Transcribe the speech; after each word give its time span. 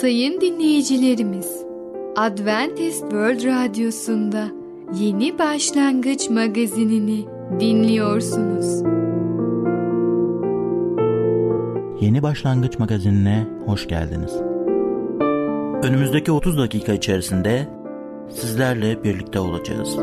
Sayın 0.00 0.40
dinleyicilerimiz, 0.40 1.64
Adventist 2.16 3.00
World 3.00 3.44
Radyosu'nda 3.44 4.48
Yeni 4.94 5.38
Başlangıç 5.38 6.30
magazinini 6.30 7.26
dinliyorsunuz. 7.60 8.82
Yeni 12.00 12.22
Başlangıç 12.22 12.78
magazinine 12.78 13.46
hoş 13.66 13.88
geldiniz. 13.88 14.32
Önümüzdeki 15.82 16.32
30 16.32 16.58
dakika 16.58 16.92
içerisinde 16.92 17.68
sizlerle 18.28 19.04
birlikte 19.04 19.40
olacağız. 19.40 19.96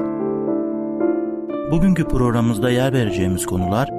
Bugünkü 1.71 2.07
programımızda 2.07 2.69
yer 2.69 2.93
vereceğimiz 2.93 3.45
konular 3.45 3.89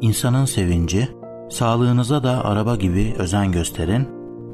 insanın 0.00 0.44
sevinci, 0.44 1.08
sağlığınıza 1.50 2.22
da 2.22 2.44
araba 2.44 2.76
gibi 2.76 3.14
özen 3.18 3.52
gösterin, 3.52 4.17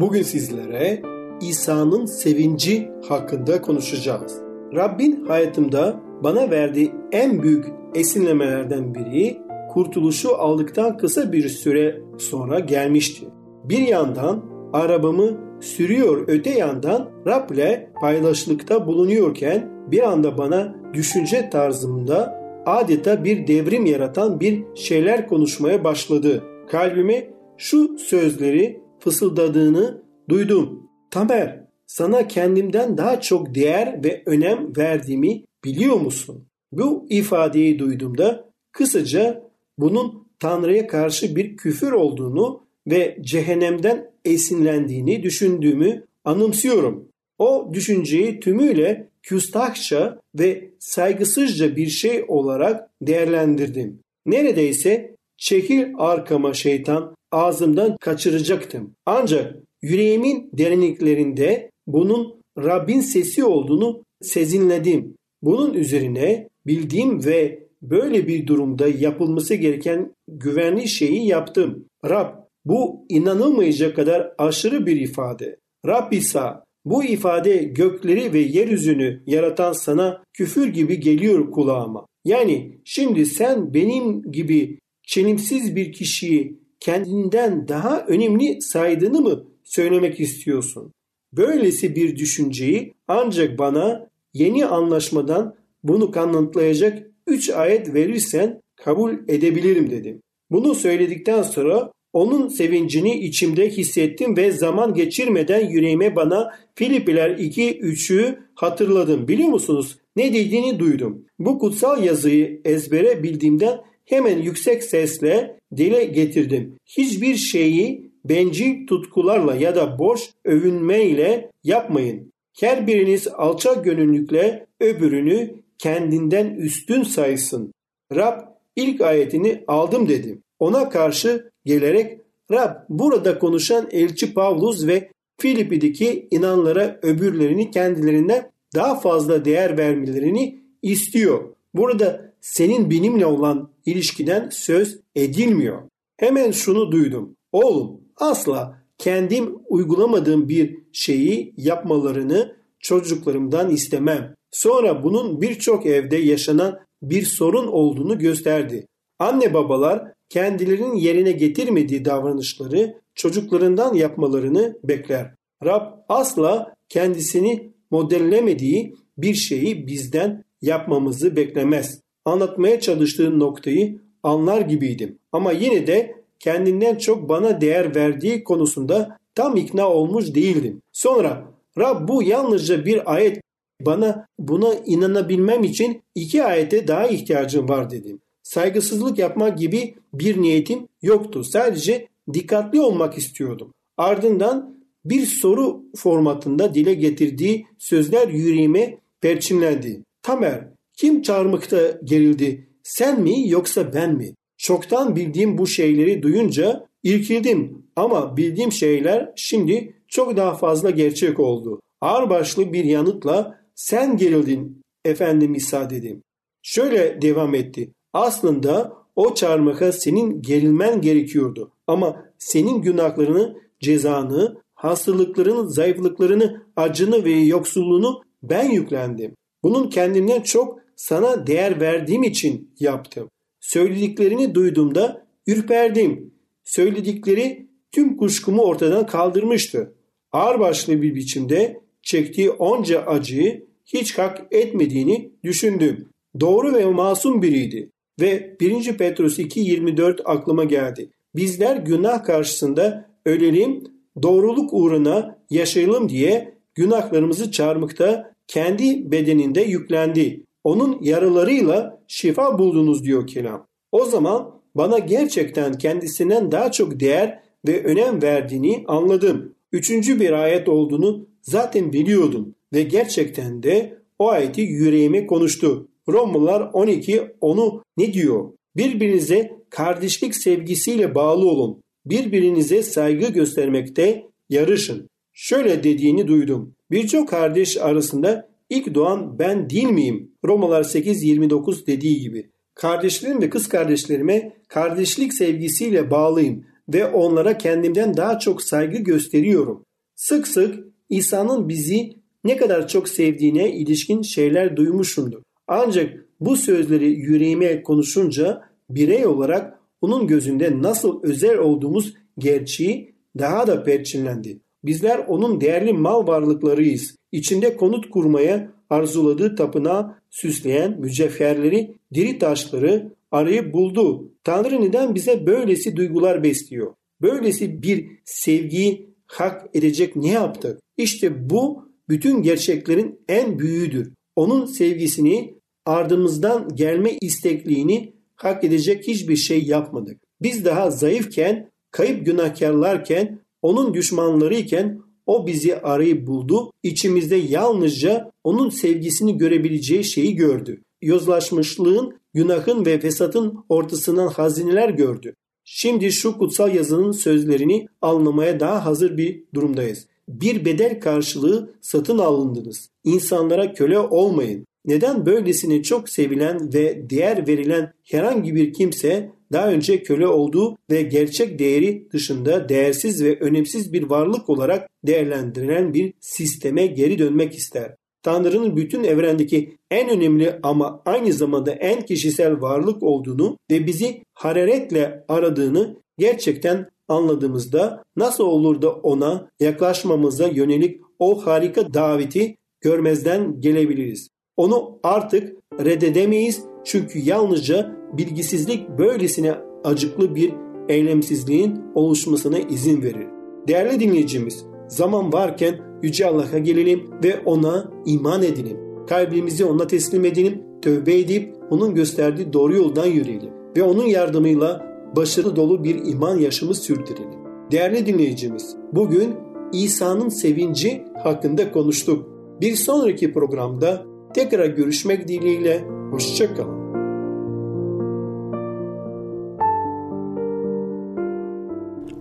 Bugün 0.00 0.22
sizlere 0.22 1.02
İsa'nın 1.40 2.04
sevinci 2.04 2.88
hakkında 3.08 3.62
konuşacağız. 3.62 4.40
Rabbin 4.74 5.24
hayatımda 5.26 6.00
bana 6.22 6.50
verdiği 6.50 6.92
en 7.12 7.42
büyük 7.42 7.66
esinlemelerden 7.94 8.94
biri 8.94 9.38
kurtuluşu 9.72 10.36
aldıktan 10.36 10.96
kısa 10.96 11.32
bir 11.32 11.48
süre 11.48 12.00
sonra 12.18 12.60
gelmişti. 12.60 13.26
Bir 13.64 13.78
yandan 13.78 14.44
arabamı 14.72 15.40
sürüyor 15.60 16.24
öte 16.28 16.50
yandan 16.50 17.10
Rab 17.26 17.50
ile 17.50 17.92
paylaşılıkta 18.00 18.86
bulunuyorken 18.86 19.70
bir 19.90 20.08
anda 20.08 20.38
bana 20.38 20.74
düşünce 20.94 21.50
tarzımda 21.50 22.40
adeta 22.66 23.24
bir 23.24 23.46
devrim 23.46 23.86
yaratan 23.86 24.40
bir 24.40 24.62
şeyler 24.74 25.28
konuşmaya 25.28 25.84
başladı. 25.84 26.44
Kalbime 26.70 27.30
şu 27.56 27.98
sözleri 27.98 28.85
fısıldadığını 29.06 30.02
duydum. 30.28 30.90
Tamer, 31.10 31.64
sana 31.86 32.28
kendimden 32.28 32.98
daha 32.98 33.20
çok 33.20 33.54
değer 33.54 34.04
ve 34.04 34.22
önem 34.26 34.76
verdiğimi 34.76 35.44
biliyor 35.64 35.96
musun? 35.96 36.44
Bu 36.72 37.06
ifadeyi 37.10 37.78
duyduğumda 37.78 38.50
kısaca 38.72 39.42
bunun 39.78 40.26
Tanrı'ya 40.38 40.86
karşı 40.86 41.36
bir 41.36 41.56
küfür 41.56 41.92
olduğunu 41.92 42.62
ve 42.86 43.18
cehennemden 43.20 44.10
esinlendiğini 44.24 45.22
düşündüğümü 45.22 46.04
anımsıyorum. 46.24 47.08
O 47.38 47.70
düşünceyi 47.72 48.40
tümüyle 48.40 49.08
küstahça 49.22 50.20
ve 50.38 50.70
saygısızca 50.78 51.76
bir 51.76 51.88
şey 51.88 52.24
olarak 52.28 52.90
değerlendirdim. 53.02 53.98
Neredeyse 54.26 55.14
çekil 55.36 55.86
arkama 55.98 56.54
şeytan 56.54 57.16
ağzımdan 57.36 57.96
kaçıracaktım. 58.00 58.94
Ancak 59.06 59.56
yüreğimin 59.82 60.50
derinliklerinde 60.52 61.70
bunun 61.86 62.42
Rabbin 62.58 63.00
sesi 63.00 63.44
olduğunu 63.44 64.04
sezinledim. 64.22 65.16
Bunun 65.42 65.74
üzerine 65.74 66.48
bildiğim 66.66 67.24
ve 67.24 67.66
böyle 67.82 68.26
bir 68.26 68.46
durumda 68.46 68.88
yapılması 68.88 69.54
gereken 69.54 70.14
güvenli 70.28 70.88
şeyi 70.88 71.26
yaptım. 71.26 71.84
Rab 72.08 72.34
bu 72.64 73.06
inanılmayacak 73.08 73.96
kadar 73.96 74.32
aşırı 74.38 74.86
bir 74.86 75.00
ifade. 75.00 75.56
Rab 75.86 76.12
İsa 76.12 76.64
bu 76.84 77.04
ifade 77.04 77.56
gökleri 77.56 78.32
ve 78.32 78.38
yeryüzünü 78.38 79.22
yaratan 79.26 79.72
sana 79.72 80.22
küfür 80.32 80.66
gibi 80.66 81.00
geliyor 81.00 81.50
kulağıma. 81.50 82.06
Yani 82.24 82.80
şimdi 82.84 83.26
sen 83.26 83.74
benim 83.74 84.22
gibi 84.32 84.78
çelimsiz 85.06 85.76
bir 85.76 85.92
kişiyi 85.92 86.65
kendinden 86.86 87.68
daha 87.68 88.06
önemli 88.06 88.62
saydığını 88.62 89.20
mı 89.20 89.44
söylemek 89.64 90.20
istiyorsun? 90.20 90.92
Böylesi 91.32 91.96
bir 91.96 92.16
düşünceyi 92.16 92.94
ancak 93.08 93.58
bana 93.58 94.08
yeni 94.34 94.66
anlaşmadan 94.66 95.54
bunu 95.82 96.10
kanıtlayacak 96.10 97.06
üç 97.26 97.50
ayet 97.50 97.94
verirsen 97.94 98.60
kabul 98.76 99.12
edebilirim 99.28 99.90
dedim. 99.90 100.22
Bunu 100.50 100.74
söyledikten 100.74 101.42
sonra 101.42 101.92
onun 102.12 102.48
sevincini 102.48 103.14
içimde 103.14 103.70
hissettim 103.70 104.36
ve 104.36 104.52
zaman 104.52 104.94
geçirmeden 104.94 105.70
yüreğime 105.70 106.16
bana 106.16 106.50
Filipiler 106.74 107.30
2-3'ü 107.30 108.38
hatırladım. 108.54 109.28
Biliyor 109.28 109.48
musunuz? 109.48 109.98
Ne 110.16 110.34
dediğini 110.34 110.78
duydum. 110.78 111.24
Bu 111.38 111.58
kutsal 111.58 112.04
yazıyı 112.04 112.60
ezbere 112.64 113.22
bildiğimden 113.22 113.78
hemen 114.06 114.38
yüksek 114.38 114.84
sesle 114.84 115.58
dile 115.76 116.04
getirdim. 116.04 116.76
Hiçbir 116.86 117.34
şeyi 117.34 118.10
bencil 118.24 118.86
tutkularla 118.86 119.54
ya 119.54 119.74
da 119.76 119.98
boş 119.98 120.20
övünmeyle 120.44 121.50
yapmayın. 121.64 122.32
Her 122.60 122.86
biriniz 122.86 123.28
alçak 123.28 123.84
gönüllükle 123.84 124.66
öbürünü 124.80 125.54
kendinden 125.78 126.54
üstün 126.54 127.02
saysın. 127.02 127.72
Rab 128.14 128.40
ilk 128.76 129.00
ayetini 129.00 129.64
aldım 129.68 130.08
dedim. 130.08 130.42
Ona 130.58 130.88
karşı 130.88 131.50
gelerek 131.64 132.20
Rab 132.50 132.74
burada 132.88 133.38
konuşan 133.38 133.88
elçi 133.90 134.34
Pavlus 134.34 134.86
ve 134.86 135.10
Filipi'deki 135.38 136.28
inanlara 136.30 136.98
öbürlerini 137.02 137.70
kendilerine 137.70 138.50
daha 138.74 139.00
fazla 139.00 139.44
değer 139.44 139.78
vermelerini 139.78 140.58
istiyor. 140.82 141.44
Burada 141.74 142.25
senin 142.52 142.90
benimle 142.90 143.26
olan 143.26 143.70
ilişkiden 143.86 144.48
söz 144.52 145.00
edilmiyor. 145.14 145.82
Hemen 146.16 146.50
şunu 146.50 146.92
duydum. 146.92 147.36
Oğlum 147.52 148.00
asla 148.16 148.82
kendim 148.98 149.58
uygulamadığım 149.68 150.48
bir 150.48 150.78
şeyi 150.92 151.54
yapmalarını 151.56 152.56
çocuklarımdan 152.80 153.70
istemem. 153.70 154.34
Sonra 154.50 155.04
bunun 155.04 155.40
birçok 155.40 155.86
evde 155.86 156.16
yaşanan 156.16 156.78
bir 157.02 157.22
sorun 157.22 157.66
olduğunu 157.66 158.18
gösterdi. 158.18 158.86
Anne 159.18 159.54
babalar 159.54 160.12
kendilerinin 160.28 160.94
yerine 160.94 161.32
getirmediği 161.32 162.04
davranışları 162.04 163.00
çocuklarından 163.14 163.94
yapmalarını 163.94 164.78
bekler. 164.84 165.34
Rab 165.64 165.92
asla 166.08 166.74
kendisini 166.88 167.72
modellemediği 167.90 168.94
bir 169.18 169.34
şeyi 169.34 169.86
bizden 169.86 170.44
yapmamızı 170.62 171.36
beklemez. 171.36 172.05
Anlatmaya 172.26 172.80
çalıştığım 172.80 173.38
noktayı 173.38 173.98
anlar 174.22 174.60
gibiydim. 174.60 175.18
Ama 175.32 175.52
yine 175.52 175.86
de 175.86 176.14
kendinden 176.38 176.94
çok 176.94 177.28
bana 177.28 177.60
değer 177.60 177.94
verdiği 177.94 178.44
konusunda 178.44 179.18
tam 179.34 179.56
ikna 179.56 179.88
olmuş 179.90 180.34
değildim. 180.34 180.82
Sonra 180.92 181.44
Rab 181.78 182.08
bu 182.08 182.22
yalnızca 182.22 182.84
bir 182.84 183.14
ayet 183.14 183.40
bana 183.80 184.26
buna 184.38 184.74
inanabilmem 184.74 185.64
için 185.64 186.02
iki 186.14 186.44
ayete 186.44 186.88
daha 186.88 187.06
ihtiyacım 187.06 187.68
var 187.68 187.90
dedim 187.90 188.20
saygısızlık 188.46 189.18
yapmak 189.18 189.58
gibi 189.58 189.94
bir 190.14 190.42
niyetim 190.42 190.88
yoktu. 191.02 191.44
Sadece 191.44 192.08
dikkatli 192.32 192.80
olmak 192.80 193.18
istiyordum. 193.18 193.72
Ardından 193.96 194.76
bir 195.04 195.26
soru 195.26 195.82
formatında 195.96 196.74
dile 196.74 196.94
getirdiği 196.94 197.66
sözler 197.78 198.28
yüreğime 198.28 198.98
perçinlendi. 199.20 200.02
Tamer, 200.22 200.68
kim 200.96 201.22
çarmıkta 201.22 202.00
gerildi? 202.04 202.68
Sen 202.82 203.20
mi 203.20 203.48
yoksa 203.48 203.92
ben 203.94 204.14
mi? 204.14 204.34
Çoktan 204.58 205.16
bildiğim 205.16 205.58
bu 205.58 205.66
şeyleri 205.66 206.22
duyunca 206.22 206.86
İrkildim 207.02 207.82
ama 207.96 208.36
bildiğim 208.36 208.72
şeyler 208.72 209.32
şimdi 209.36 209.94
çok 210.08 210.36
daha 210.36 210.54
fazla 210.54 210.90
gerçek 210.90 211.40
oldu. 211.40 211.80
Ağırbaşlı 212.00 212.72
bir 212.72 212.84
yanıtla 212.84 213.60
sen 213.74 214.16
gerildin 214.16 214.82
efendim 215.04 215.54
İsa 215.54 215.90
dedim. 215.90 216.22
Şöyle 216.62 217.22
devam 217.22 217.54
etti. 217.54 217.92
Aslında 218.12 218.92
o 219.16 219.34
çarmıha 219.34 219.92
senin 219.92 220.42
gerilmen 220.42 221.00
gerekiyordu. 221.00 221.72
Ama 221.86 222.24
senin 222.38 222.82
günahlarını, 222.82 223.56
cezanı, 223.80 224.62
hastalıklarını, 224.74 225.70
zayıflıklarını, 225.70 226.62
acını 226.76 227.24
ve 227.24 227.30
yoksulluğunu 227.30 228.22
ben 228.42 228.70
yüklendim. 228.70 229.34
Bunun 229.62 229.90
kendimden 229.90 230.40
çok 230.40 230.78
sana 230.96 231.46
değer 231.46 231.80
verdiğim 231.80 232.22
için 232.22 232.74
yaptım. 232.80 233.28
Söylediklerini 233.60 234.54
duyduğumda 234.54 235.26
ürperdim. 235.46 236.34
Söyledikleri 236.64 237.66
tüm 237.92 238.16
kuşkumu 238.16 238.62
ortadan 238.62 239.06
kaldırmıştı. 239.06 239.94
Ağırbaşlı 240.32 241.02
bir 241.02 241.14
biçimde 241.14 241.80
çektiği 242.02 242.50
onca 242.50 243.00
acıyı 243.00 243.66
hiç 243.86 244.18
hak 244.18 244.46
etmediğini 244.50 245.32
düşündüm. 245.44 246.08
Doğru 246.40 246.74
ve 246.74 246.84
masum 246.84 247.42
biriydi. 247.42 247.90
Ve 248.20 248.56
1. 248.60 248.96
Petrus 248.96 249.38
2.24 249.38 250.22
aklıma 250.24 250.64
geldi. 250.64 251.10
Bizler 251.34 251.76
günah 251.76 252.24
karşısında 252.24 253.10
ölelim, 253.24 253.84
doğruluk 254.22 254.72
uğruna 254.72 255.38
yaşayalım 255.50 256.08
diye 256.08 256.54
günahlarımızı 256.74 257.50
çarmıkta 257.50 258.34
kendi 258.48 259.10
bedeninde 259.10 259.62
yüklendi. 259.62 260.44
Onun 260.66 260.98
yaralarıyla 261.02 262.02
şifa 262.08 262.58
buldunuz 262.58 263.04
diyor 263.04 263.26
kelam. 263.26 263.66
O 263.92 264.04
zaman 264.04 264.60
bana 264.74 264.98
gerçekten 264.98 265.78
kendisinden 265.78 266.52
daha 266.52 266.72
çok 266.72 267.00
değer 267.00 267.42
ve 267.68 267.84
önem 267.84 268.22
verdiğini 268.22 268.84
anladım. 268.86 269.54
Üçüncü 269.72 270.20
bir 270.20 270.32
ayet 270.32 270.68
olduğunu 270.68 271.28
zaten 271.42 271.92
biliyordum 271.92 272.54
ve 272.72 272.82
gerçekten 272.82 273.62
de 273.62 273.98
o 274.18 274.28
ayeti 274.28 274.60
yüreğime 274.60 275.26
konuştu. 275.26 275.88
Romalılar 276.08 276.70
12 276.72 277.22
onu 277.40 277.82
ne 277.96 278.12
diyor? 278.12 278.52
Birbirinize 278.76 279.52
kardeşlik 279.70 280.36
sevgisiyle 280.36 281.14
bağlı 281.14 281.48
olun. 281.48 281.82
Birbirinize 282.06 282.82
saygı 282.82 283.32
göstermekte 283.32 284.26
yarışın. 284.48 285.08
Şöyle 285.32 285.84
dediğini 285.84 286.28
duydum. 286.28 286.74
Birçok 286.90 287.28
kardeş 287.28 287.76
arasında 287.76 288.55
ilk 288.70 288.94
doğan 288.94 289.38
ben 289.38 289.70
değil 289.70 289.88
miyim? 289.88 290.32
Romalar 290.44 290.82
8.29 290.82 291.86
dediği 291.86 292.20
gibi. 292.20 292.50
Kardeşlerim 292.74 293.42
ve 293.42 293.50
kız 293.50 293.68
kardeşlerime 293.68 294.56
kardeşlik 294.68 295.34
sevgisiyle 295.34 296.10
bağlıyım 296.10 296.64
ve 296.88 297.06
onlara 297.06 297.58
kendimden 297.58 298.16
daha 298.16 298.38
çok 298.38 298.62
saygı 298.62 298.98
gösteriyorum. 298.98 299.84
Sık 300.14 300.48
sık 300.48 300.84
İsa'nın 301.08 301.68
bizi 301.68 302.12
ne 302.44 302.56
kadar 302.56 302.88
çok 302.88 303.08
sevdiğine 303.08 303.72
ilişkin 303.72 304.22
şeyler 304.22 304.76
duymuşumdur. 304.76 305.42
Ancak 305.68 306.26
bu 306.40 306.56
sözleri 306.56 307.10
yüreğime 307.10 307.82
konuşunca 307.82 308.62
birey 308.90 309.26
olarak 309.26 309.78
onun 310.00 310.26
gözünde 310.26 310.82
nasıl 310.82 311.22
özel 311.22 311.58
olduğumuz 311.58 312.14
gerçeği 312.38 313.14
daha 313.38 313.66
da 313.66 313.82
perçinlendi. 313.82 314.60
Bizler 314.84 315.18
onun 315.18 315.60
değerli 315.60 315.92
mal 315.92 316.26
varlıklarıyız. 316.26 317.16
İçinde 317.36 317.76
konut 317.76 318.10
kurmaya 318.10 318.72
arzuladığı 318.90 319.56
tapınağı 319.56 320.14
süsleyen 320.30 321.00
mücevherleri, 321.00 321.94
diri 322.14 322.38
taşları 322.38 323.12
arayıp 323.30 323.72
buldu. 323.72 324.32
Tanrı 324.44 324.80
neden 324.80 325.14
bize 325.14 325.46
böylesi 325.46 325.96
duygular 325.96 326.42
besliyor? 326.42 326.94
Böylesi 327.22 327.82
bir 327.82 328.06
sevgiyi 328.24 329.10
hak 329.26 329.66
edecek 329.74 330.16
ne 330.16 330.28
yaptık? 330.28 330.80
İşte 330.96 331.50
bu 331.50 331.88
bütün 332.08 332.42
gerçeklerin 332.42 333.20
en 333.28 333.58
büyüğüdür. 333.58 334.12
Onun 334.36 334.66
sevgisini, 334.66 335.54
ardımızdan 335.86 336.68
gelme 336.74 337.10
istekliğini 337.20 338.12
hak 338.36 338.64
edecek 338.64 339.08
hiçbir 339.08 339.36
şey 339.36 339.62
yapmadık. 339.62 340.20
Biz 340.42 340.64
daha 340.64 340.90
zayıfken, 340.90 341.70
kayıp 341.90 342.26
günahkarlarken, 342.26 343.40
onun 343.62 343.94
düşmanlarıyken 343.94 345.05
o 345.26 345.46
bizi 345.46 345.76
arayıp 345.76 346.26
buldu. 346.26 346.72
İçimizde 346.82 347.36
yalnızca 347.36 348.32
onun 348.44 348.70
sevgisini 348.70 349.38
görebileceği 349.38 350.04
şeyi 350.04 350.36
gördü. 350.36 350.82
Yozlaşmışlığın, 351.02 352.14
günahın 352.34 352.86
ve 352.86 353.00
fesatın 353.00 353.64
ortasından 353.68 354.28
hazineler 354.28 354.88
gördü. 354.88 355.34
Şimdi 355.64 356.12
şu 356.12 356.38
kutsal 356.38 356.74
yazının 356.74 357.12
sözlerini 357.12 357.88
anlamaya 358.02 358.60
daha 358.60 358.84
hazır 358.84 359.16
bir 359.16 359.44
durumdayız. 359.54 360.06
Bir 360.28 360.64
bedel 360.64 361.00
karşılığı 361.00 361.74
satın 361.80 362.18
alındınız. 362.18 362.90
İnsanlara 363.04 363.72
köle 363.72 363.98
olmayın. 363.98 364.66
Neden 364.84 365.26
böylesine 365.26 365.82
çok 365.82 366.08
sevilen 366.08 366.72
ve 366.74 367.10
değer 367.10 367.48
verilen 367.48 367.92
herhangi 368.04 368.54
bir 368.54 368.72
kimse 368.72 369.32
daha 369.52 369.68
önce 369.68 370.02
köle 370.02 370.26
olduğu 370.26 370.76
ve 370.90 371.02
gerçek 371.02 371.58
değeri 371.58 372.08
dışında 372.12 372.68
değersiz 372.68 373.24
ve 373.24 373.38
önemsiz 373.40 373.92
bir 373.92 374.02
varlık 374.02 374.50
olarak 374.50 374.88
değerlendirilen 375.06 375.94
bir 375.94 376.12
sisteme 376.20 376.86
geri 376.86 377.18
dönmek 377.18 377.54
ister. 377.54 377.94
Tanrı'nın 378.22 378.76
bütün 378.76 379.04
evrendeki 379.04 379.76
en 379.90 380.10
önemli 380.10 380.58
ama 380.62 381.02
aynı 381.04 381.32
zamanda 381.32 381.72
en 381.72 382.02
kişisel 382.02 382.60
varlık 382.60 383.02
olduğunu 383.02 383.58
ve 383.70 383.86
bizi 383.86 384.22
hararetle 384.34 385.24
aradığını 385.28 385.96
gerçekten 386.18 386.90
anladığımızda 387.08 388.02
nasıl 388.16 388.44
olur 388.44 388.82
da 388.82 388.92
ona 388.92 389.48
yaklaşmamıza 389.60 390.48
yönelik 390.48 391.00
o 391.18 391.46
harika 391.46 391.94
daveti 391.94 392.56
görmezden 392.80 393.60
gelebiliriz. 393.60 394.28
Onu 394.56 394.98
artık 395.02 395.56
reddedemeyiz 395.84 396.62
çünkü 396.84 397.18
yalnızca 397.18 397.96
bilgisizlik 398.18 398.98
böylesine 398.98 399.54
acıklı 399.84 400.34
bir 400.34 400.52
eylemsizliğin 400.88 401.80
oluşmasına 401.94 402.58
izin 402.58 403.02
verir. 403.02 403.26
Değerli 403.68 404.00
dinleyicimiz, 404.00 404.64
zaman 404.88 405.32
varken 405.32 405.74
Yüce 406.02 406.26
Allah'a 406.26 406.58
gelelim 406.58 407.10
ve 407.24 407.40
ona 407.44 407.90
iman 408.06 408.42
edelim. 408.42 408.76
Kalbimizi 409.08 409.64
ona 409.64 409.86
teslim 409.86 410.24
edelim, 410.24 410.62
tövbe 410.82 411.18
edip 411.18 411.54
onun 411.70 411.94
gösterdiği 411.94 412.52
doğru 412.52 412.76
yoldan 412.76 413.06
yürüyelim 413.06 413.50
ve 413.76 413.82
onun 413.82 414.04
yardımıyla 414.04 414.86
başarı 415.16 415.56
dolu 415.56 415.84
bir 415.84 416.04
iman 416.04 416.38
yaşamı 416.38 416.74
sürdürelim. 416.74 417.38
Değerli 417.70 418.06
dinleyicimiz, 418.06 418.76
bugün 418.92 419.34
İsa'nın 419.72 420.28
sevinci 420.28 421.04
hakkında 421.22 421.72
konuştuk. 421.72 422.26
Bir 422.60 422.76
sonraki 422.76 423.32
programda 423.32 424.04
tekrar 424.34 424.66
görüşmek 424.66 425.28
dileğiyle, 425.28 425.84
hoşçakalın. 426.10 426.85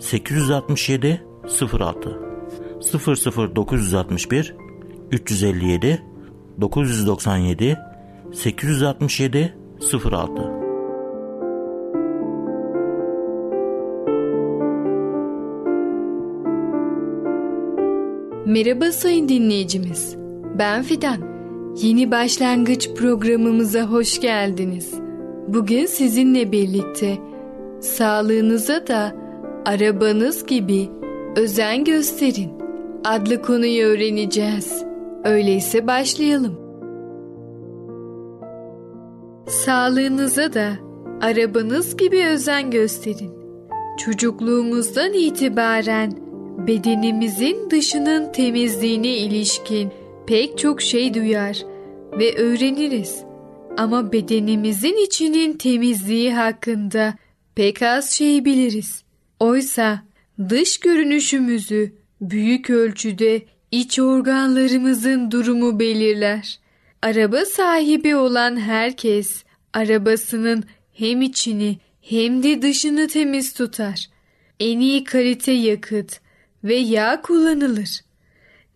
867 0.00 1.22
06 1.72 2.20
00961 3.56 4.54
357 5.10 6.02
997 6.60 7.78
867 8.32 9.54
06 10.04 10.60
Merhaba 18.46 18.92
sayın 18.92 19.28
dinleyicimiz. 19.28 20.16
Ben 20.58 20.82
Fidan. 20.82 21.30
Yeni 21.82 22.10
başlangıç 22.10 22.90
programımıza 22.94 23.82
hoş 23.82 24.20
geldiniz. 24.20 24.94
Bugün 25.48 25.86
sizinle 25.86 26.52
birlikte 26.52 27.18
sağlığınıza 27.80 28.86
da 28.86 29.19
arabanız 29.66 30.46
gibi 30.46 30.88
özen 31.36 31.84
gösterin 31.84 32.50
adlı 33.04 33.42
konuyu 33.42 33.86
öğreneceğiz. 33.86 34.84
Öyleyse 35.24 35.86
başlayalım. 35.86 36.60
Sağlığınıza 39.46 40.52
da 40.52 40.72
arabanız 41.20 41.96
gibi 41.96 42.26
özen 42.26 42.70
gösterin. 42.70 43.32
Çocukluğumuzdan 43.98 45.12
itibaren 45.12 46.12
bedenimizin 46.66 47.70
dışının 47.70 48.32
temizliğine 48.32 49.16
ilişkin 49.16 49.92
pek 50.26 50.58
çok 50.58 50.82
şey 50.82 51.14
duyar 51.14 51.62
ve 52.18 52.36
öğreniriz. 52.36 53.24
Ama 53.78 54.12
bedenimizin 54.12 55.04
içinin 55.06 55.52
temizliği 55.52 56.34
hakkında 56.34 57.14
pek 57.54 57.82
az 57.82 58.10
şey 58.10 58.44
biliriz. 58.44 59.09
Oysa 59.40 60.02
dış 60.48 60.80
görünüşümüzü 60.80 61.92
büyük 62.20 62.70
ölçüde 62.70 63.42
iç 63.70 63.98
organlarımızın 63.98 65.30
durumu 65.30 65.80
belirler. 65.80 66.58
Araba 67.02 67.44
sahibi 67.44 68.16
olan 68.16 68.60
herkes 68.60 69.44
arabasının 69.72 70.64
hem 70.92 71.22
içini 71.22 71.78
hem 72.02 72.42
de 72.42 72.62
dışını 72.62 73.08
temiz 73.08 73.52
tutar. 73.52 74.06
En 74.60 74.80
iyi 74.80 75.04
kalite 75.04 75.52
yakıt 75.52 76.20
ve 76.64 76.74
yağ 76.74 77.22
kullanılır. 77.22 78.00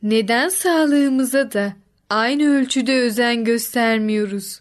Neden 0.02 0.49
sağlığımıza 0.49 1.52
da 1.52 1.73
aynı 2.11 2.56
ölçüde 2.56 3.00
özen 3.00 3.44
göstermiyoruz? 3.44 4.61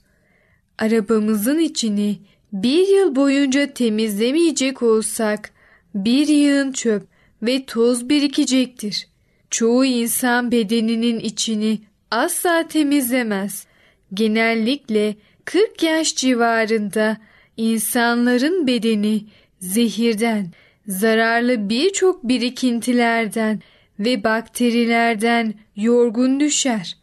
Arabamızın 0.77 1.59
içini 1.59 2.19
bir 2.53 2.87
yıl 2.87 3.15
boyunca 3.15 3.73
temizlemeyecek 3.73 4.83
olsak 4.83 5.53
bir 5.95 6.27
yığın 6.27 6.71
çöp 6.71 7.07
ve 7.41 7.65
toz 7.65 8.09
birikecektir. 8.09 9.07
Çoğu 9.49 9.85
insan 9.85 10.51
bedeninin 10.51 11.19
içini 11.19 11.79
asla 12.11 12.67
temizlemez. 12.67 13.67
Genellikle 14.13 15.15
40 15.45 15.83
yaş 15.83 16.15
civarında 16.15 17.17
insanların 17.57 18.67
bedeni 18.67 19.25
zehirden, 19.59 20.51
zararlı 20.87 21.69
birçok 21.69 22.23
birikintilerden 22.23 23.61
ve 23.99 24.23
bakterilerden 24.23 25.53
yorgun 25.75 26.39
düşer 26.39 26.97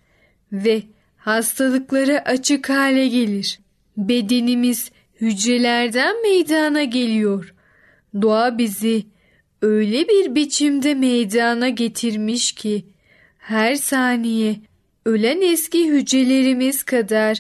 ve 0.53 0.83
hastalıklara 1.17 2.19
açık 2.19 2.71
hale 2.71 3.09
gelir. 3.09 3.61
Bedenimiz 3.97 4.91
hücrelerden 5.21 6.23
meydana 6.23 6.85
geliyor. 6.85 7.55
Doğa 8.23 8.59
bizi 8.59 9.07
öyle 9.63 10.09
bir 10.09 10.35
biçimde 10.35 10.95
meydana 10.95 11.69
getirmiş 11.69 12.53
ki 12.53 12.85
her 13.39 13.75
saniye 13.75 14.57
ölen 15.07 15.41
eski 15.41 15.89
hücrelerimiz 15.89 16.83
kadar 16.83 17.39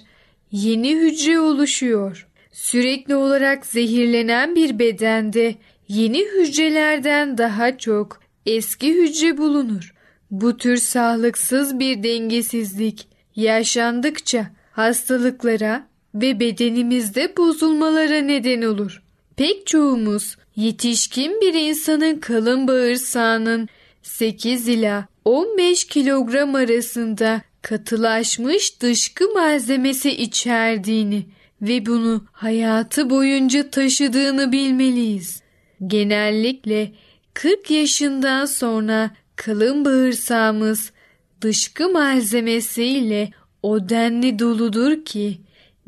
yeni 0.53 0.97
hücre 0.97 1.41
oluşuyor. 1.41 2.27
Sürekli 2.53 3.15
olarak 3.15 3.67
zehirlenen 3.67 4.57
bir 4.57 4.79
bedende 4.79 5.55
yeni 5.89 6.25
hücrelerden 6.25 7.39
daha 7.39 7.79
çok 7.79 8.21
eski 8.47 8.95
hücre 8.95 9.39
bulunur. 9.39 9.95
Bu 10.31 10.57
tür 10.57 10.77
sağlıksız 10.77 11.79
bir 11.79 12.03
dengesizlik 12.03 13.09
yaşandıkça 13.37 14.51
hastalıklara 14.73 15.87
ve 16.15 16.41
bedenimizde 16.41 17.37
bozulmalara 17.37 18.21
neden 18.21 18.63
olur. 18.63 19.03
Pek 19.37 19.67
çoğumuz 19.67 20.37
yetişkin 20.61 21.41
bir 21.41 21.55
insanın 21.55 22.21
kalın 22.21 22.69
bağırsağının 22.69 23.69
8 24.03 24.69
ila 24.69 25.07
15 25.25 25.85
kilogram 25.85 26.55
arasında 26.55 27.43
katılaşmış 27.63 28.81
dışkı 28.81 29.29
malzemesi 29.29 30.11
içerdiğini 30.11 31.27
ve 31.63 31.87
bunu 31.87 32.25
hayatı 32.33 33.11
boyunca 33.11 33.71
taşıdığını 33.71 34.53
bilmeliyiz. 34.53 35.43
Genellikle 35.87 36.93
40 37.35 37.71
yaşından 37.71 38.47
sonra 38.47 39.11
kalın 39.37 39.85
bağırsağımız 39.85 40.93
dışkı 41.41 41.89
malzemesiyle 41.89 43.31
o 43.63 43.89
denli 43.89 44.39
doludur 44.39 45.05
ki 45.05 45.41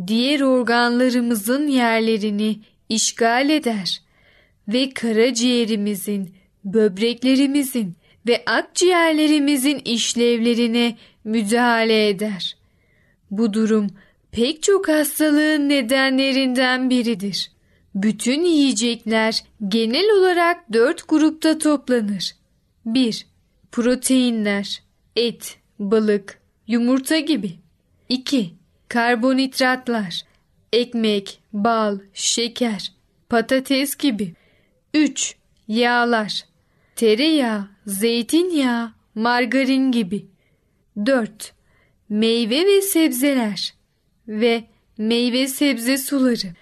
diğer 0.06 0.40
organlarımızın 0.40 1.66
yerlerini 1.66 2.60
işgal 2.88 3.50
eder 3.50 4.02
ve 4.68 4.90
karaciğerimizin, 4.90 6.34
böbreklerimizin 6.64 7.94
ve 8.26 8.42
akciğerlerimizin 8.46 9.78
işlevlerine 9.84 10.96
müdahale 11.24 12.08
eder. 12.08 12.56
Bu 13.30 13.52
durum 13.52 13.86
pek 14.32 14.62
çok 14.62 14.88
hastalığın 14.88 15.68
nedenlerinden 15.68 16.90
biridir. 16.90 17.50
Bütün 17.94 18.44
yiyecekler 18.44 19.44
genel 19.68 20.10
olarak 20.18 20.72
dört 20.72 21.08
grupta 21.08 21.58
toplanır. 21.58 22.32
1. 22.86 23.26
Proteinler, 23.72 24.82
et, 25.16 25.56
balık, 25.78 26.40
yumurta 26.66 27.18
gibi. 27.18 27.52
2. 28.08 28.54
Karbonhidratlar, 28.88 30.22
ekmek, 30.72 31.40
bal, 31.52 31.98
şeker, 32.14 32.92
patates 33.28 33.96
gibi. 33.96 34.34
3. 34.94 35.36
Yağlar, 35.68 36.44
tereyağı, 36.96 37.68
zeytinyağı, 37.86 38.92
margarin 39.14 39.92
gibi. 39.92 40.26
4. 41.06 41.54
Meyve 42.08 42.66
ve 42.66 42.82
sebzeler 42.82 43.74
ve 44.28 44.64
meyve 44.98 45.46
sebze 45.48 45.98
suları. 45.98 46.54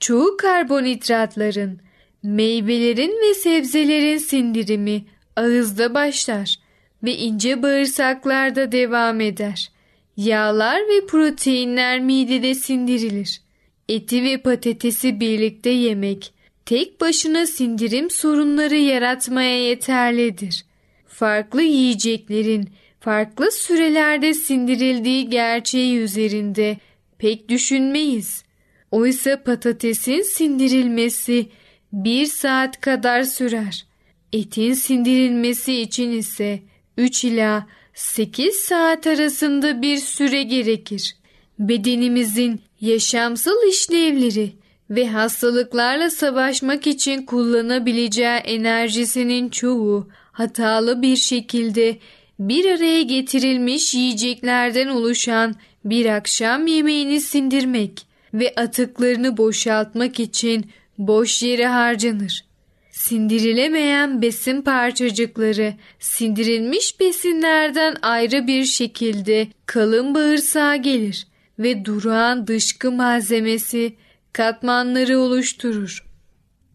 Çoğu 0.00 0.36
karbonhidratların, 0.36 1.80
meyvelerin 2.22 3.28
ve 3.28 3.34
sebzelerin 3.34 4.18
sindirimi 4.18 5.04
ağızda 5.36 5.94
başlar 5.94 6.56
ve 7.02 7.16
ince 7.16 7.62
bağırsaklarda 7.62 8.72
devam 8.72 9.20
eder. 9.20 9.70
Yağlar 10.16 10.80
ve 10.80 11.06
proteinler 11.06 12.00
midede 12.00 12.54
sindirilir. 12.54 13.40
Eti 13.88 14.22
ve 14.22 14.38
patatesi 14.38 15.20
birlikte 15.20 15.70
yemek 15.70 16.32
tek 16.66 17.00
başına 17.00 17.46
sindirim 17.46 18.10
sorunları 18.10 18.76
yaratmaya 18.76 19.68
yeterlidir. 19.68 20.64
Farklı 21.06 21.62
yiyeceklerin 21.62 22.68
farklı 23.00 23.52
sürelerde 23.52 24.34
sindirildiği 24.34 25.30
gerçeği 25.30 25.98
üzerinde 25.98 26.76
pek 27.18 27.48
düşünmeyiz. 27.48 28.44
Oysa 28.90 29.42
patatesin 29.42 30.22
sindirilmesi 30.22 31.48
bir 31.92 32.26
saat 32.26 32.80
kadar 32.80 33.22
sürer. 33.22 33.86
Etin 34.32 34.74
sindirilmesi 34.74 35.80
için 35.80 36.10
ise 36.10 36.62
3 36.96 37.24
ila 37.24 37.66
8 37.94 38.54
saat 38.54 39.06
arasında 39.06 39.82
bir 39.82 39.98
süre 39.98 40.42
gerekir. 40.42 41.16
Bedenimizin 41.58 42.60
yaşamsal 42.80 43.68
işlevleri 43.68 44.52
ve 44.92 45.08
hastalıklarla 45.08 46.10
savaşmak 46.10 46.86
için 46.86 47.26
kullanabileceği 47.26 48.28
enerjisinin 48.28 49.48
çoğu 49.48 50.08
hatalı 50.32 51.02
bir 51.02 51.16
şekilde 51.16 51.98
bir 52.38 52.64
araya 52.64 53.02
getirilmiş 53.02 53.94
yiyeceklerden 53.94 54.88
oluşan 54.88 55.54
bir 55.84 56.06
akşam 56.06 56.66
yemeğini 56.66 57.20
sindirmek 57.20 58.06
ve 58.34 58.52
atıklarını 58.56 59.36
boşaltmak 59.36 60.20
için 60.20 60.66
boş 60.98 61.42
yere 61.42 61.66
harcanır. 61.66 62.44
Sindirilemeyen 62.90 64.22
besin 64.22 64.62
parçacıkları 64.62 65.74
sindirilmiş 65.98 67.00
besinlerden 67.00 67.96
ayrı 68.02 68.46
bir 68.46 68.64
şekilde 68.64 69.48
kalın 69.66 70.14
bağırsağa 70.14 70.76
gelir 70.76 71.26
ve 71.58 71.84
durağan 71.84 72.46
dışkı 72.46 72.92
malzemesi 72.92 73.92
katmanları 74.32 75.18
oluşturur. 75.18 76.04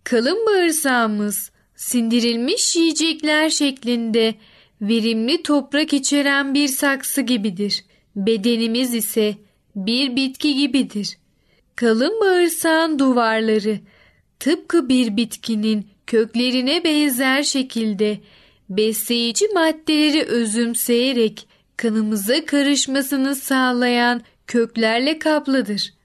Kalın 0.03 0.45
bağırsağımız 0.45 1.51
sindirilmiş 1.75 2.75
yiyecekler 2.75 3.49
şeklinde 3.49 4.35
verimli 4.81 5.43
toprak 5.43 5.93
içeren 5.93 6.53
bir 6.53 6.67
saksı 6.67 7.21
gibidir. 7.21 7.85
Bedenimiz 8.15 8.93
ise 8.93 9.35
bir 9.75 10.15
bitki 10.15 10.55
gibidir. 10.55 11.17
Kalın 11.75 12.21
bağırsağın 12.21 12.99
duvarları 12.99 13.79
tıpkı 14.39 14.89
bir 14.89 15.17
bitkinin 15.17 15.87
köklerine 16.07 16.83
benzer 16.83 17.43
şekilde 17.43 18.19
besleyici 18.69 19.47
maddeleri 19.53 20.23
özümseyerek 20.23 21.47
kanımıza 21.77 22.45
karışmasını 22.45 23.35
sağlayan 23.35 24.21
köklerle 24.47 25.19
kaplıdır. 25.19 25.96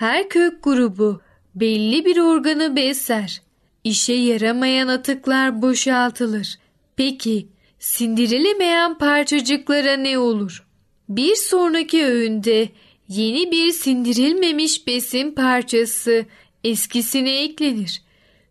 Her 0.00 0.28
kök 0.28 0.62
grubu 0.62 1.20
belli 1.54 2.04
bir 2.04 2.16
organı 2.16 2.76
besler. 2.76 3.42
İşe 3.84 4.12
yaramayan 4.12 4.88
atıklar 4.88 5.62
boşaltılır. 5.62 6.58
Peki 6.96 7.48
sindirilemeyen 7.78 8.98
parçacıklara 8.98 9.96
ne 9.96 10.18
olur? 10.18 10.66
Bir 11.08 11.34
sonraki 11.34 12.04
öğünde 12.04 12.68
yeni 13.08 13.50
bir 13.50 13.72
sindirilmemiş 13.72 14.86
besin 14.86 15.30
parçası 15.30 16.26
eskisine 16.64 17.42
eklenir. 17.42 18.02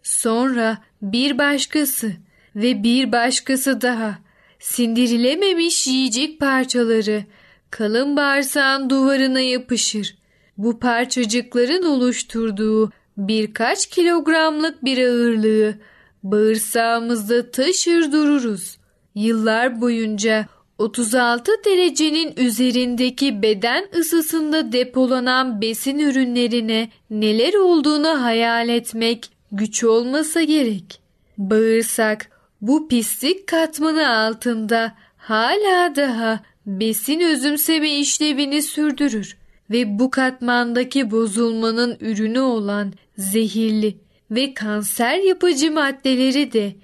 Sonra 0.04 0.78
bir 1.02 1.38
başkası 1.38 2.12
ve 2.56 2.84
bir 2.84 3.12
başkası 3.12 3.82
daha. 3.82 4.20
Sindirilememiş 4.60 5.88
yiyecek 5.88 6.40
parçaları 6.40 7.24
kalın 7.70 8.18
bağırsağın 8.18 8.90
duvarına 8.90 9.40
yapışır. 9.40 10.19
Bu 10.60 10.80
parçacıkların 10.80 11.84
oluşturduğu 11.84 12.92
birkaç 13.18 13.90
kilogramlık 13.90 14.86
bir 14.86 14.98
ağırlığı 14.98 15.76
bağırsağımızda 16.24 17.52
taşır 17.52 18.12
dururuz. 18.12 18.78
Yıllar 19.16 19.82
boyunca 19.82 20.48
36 20.78 21.52
derecenin 21.66 22.34
üzerindeki 22.38 23.42
beden 23.42 23.86
ısısında 24.00 24.72
depolanan 24.72 25.62
besin 25.62 26.00
ürünlerine 26.00 26.90
neler 27.10 27.54
olduğunu 27.54 28.24
hayal 28.24 28.70
etmek 28.70 29.30
güç 29.52 29.84
olmasa 29.84 30.44
gerek. 30.44 31.02
Bağırsak 31.38 32.30
bu 32.62 32.88
pislik 32.88 33.48
katmanı 33.48 34.18
altında 34.18 34.94
hala 35.18 35.96
daha 35.96 36.40
besin 36.66 37.20
özümseme 37.20 38.00
işlevini 38.00 38.62
sürdürür 38.62 39.39
ve 39.70 40.00
bu 40.00 40.12
katmandaki 40.12 41.12
bozulmanın 41.12 41.98
ürünü 42.00 42.40
olan 42.40 42.94
zehirli 43.18 43.98
ve 44.32 44.54
kanser 44.54 45.18
yapıcı 45.18 45.72
maddeleri 45.72 46.54
de 46.54 46.76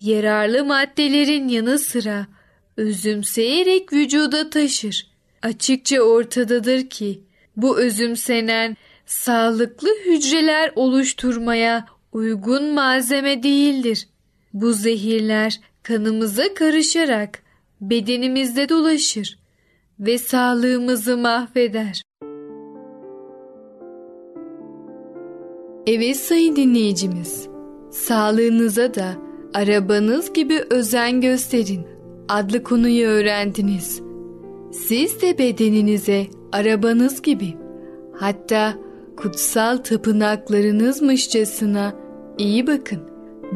yararlı 0.00 0.64
maddelerin 0.64 1.48
yanı 1.48 1.78
sıra 1.78 2.26
özümseyerek 2.76 3.92
vücuda 3.92 4.50
taşır. 4.50 5.06
Açıkça 5.42 6.00
ortadadır 6.00 6.90
ki 6.90 7.20
bu 7.56 7.78
özümsenen 7.78 8.76
sağlıklı 9.06 9.88
hücreler 10.06 10.72
oluşturmaya 10.76 11.86
uygun 12.12 12.64
malzeme 12.64 13.42
değildir. 13.42 14.08
Bu 14.52 14.72
zehirler 14.72 15.60
kanımıza 15.82 16.54
karışarak 16.54 17.42
bedenimizde 17.80 18.68
dolaşır 18.68 19.38
ve 20.00 20.18
sağlığımızı 20.18 21.16
mahveder. 21.16 22.02
Evet 25.86 26.16
sayın 26.16 26.56
dinleyicimiz, 26.56 27.48
sağlığınıza 27.90 28.94
da 28.94 29.12
arabanız 29.54 30.32
gibi 30.32 30.60
özen 30.70 31.20
gösterin 31.20 31.86
adlı 32.28 32.62
konuyu 32.62 33.06
öğrendiniz. 33.06 34.00
Siz 34.72 35.22
de 35.22 35.38
bedeninize 35.38 36.26
arabanız 36.52 37.22
gibi 37.22 37.54
hatta 38.16 38.74
kutsal 39.16 39.76
tapınaklarınızmışçasına 39.76 41.94
iyi 42.38 42.66
bakın. 42.66 43.00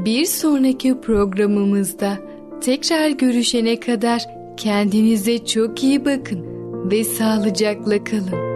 Bir 0.05 0.25
sonraki 0.25 1.01
programımızda 1.01 2.19
tekrar 2.61 3.09
görüşene 3.09 3.81
kadar 3.81 4.23
kendinize 4.57 5.45
çok 5.45 5.83
iyi 5.83 6.05
bakın 6.05 6.47
ve 6.91 7.05
sağlıcakla 7.05 8.05
kalın. 8.05 8.56